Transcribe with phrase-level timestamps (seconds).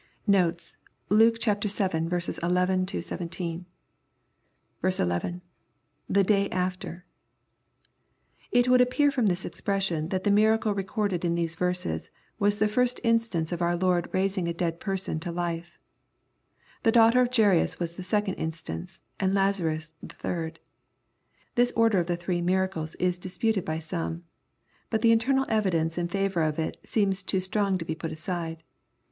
[0.25, 0.75] Notes.
[1.09, 1.51] Luke VII.
[1.61, 2.09] 11—
[3.01, 3.65] 17.
[4.89, 5.41] 11.—
[6.17, 7.05] [T,'.e day after.']
[8.51, 12.09] It would appear from this expression, that the miracle recorded in these verses,
[12.39, 15.77] was the first instance of our Lord raising a dead person to life.
[16.81, 20.59] The daughter of Jairus was the sec ond instance, and Lazarus the third.
[21.53, 24.23] This order of the three miracles is disputed by some.
[24.89, 28.63] But the internal evidence in favor of itj seems too strong to be put aside.